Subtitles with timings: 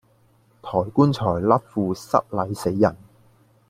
[0.63, 2.97] 抬棺材甩褲失禮死人